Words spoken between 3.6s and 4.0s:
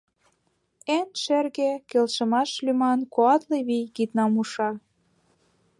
вий